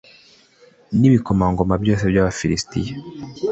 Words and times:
n'ibikomangoma 0.99 1.73
byose 1.83 2.03
by'abafilisiti 2.11 2.79